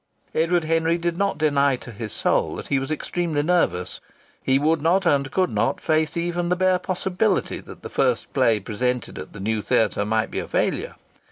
Edward 0.33 0.63
Henry 0.63 0.97
did 0.97 1.15
not 1.15 1.37
deny 1.37 1.75
to 1.75 1.91
his 1.91 2.11
soul 2.11 2.55
that 2.55 2.65
he 2.69 2.79
was 2.79 2.89
extremely 2.89 3.43
nervous. 3.43 4.01
He 4.41 4.57
would 4.57 4.81
not 4.81 5.05
and 5.05 5.29
could 5.29 5.51
not 5.51 5.79
face 5.79 6.17
even 6.17 6.49
the 6.49 6.55
bare 6.55 6.79
possibility 6.79 7.59
that 7.59 7.83
the 7.83 7.87
first 7.87 8.33
play 8.33 8.59
presented 8.59 9.19
at 9.19 9.31
the 9.33 9.39
new 9.39 9.61
theatre 9.61 10.03
might 10.03 10.31
be 10.31 10.39
a 10.39 10.47
failure. 10.47 10.95